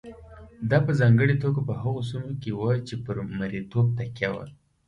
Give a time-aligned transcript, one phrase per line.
[0.69, 4.45] دا په ځانګړې توګه په هغو سیمو کې وه چې پر مریتوب تکیه وه.